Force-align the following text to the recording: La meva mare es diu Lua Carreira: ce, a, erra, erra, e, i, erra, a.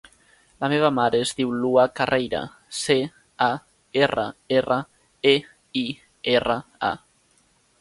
La 0.61 0.67
meva 0.71 0.87
mare 0.99 1.19
es 1.25 1.33
diu 1.41 1.51
Lua 1.65 1.83
Carreira: 1.99 2.39
ce, 2.77 2.97
a, 3.49 3.51
erra, 4.05 4.25
erra, 4.61 4.79
e, 5.33 5.35
i, 5.83 5.85
erra, 6.37 6.57
a. 6.91 6.91